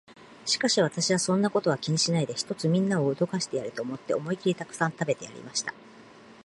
[0.47, 5.75] しかし私は、そんなことは気にしないで、ひとつみんなを驚かしてやれと思って、思いきりたくさん食べてやりました。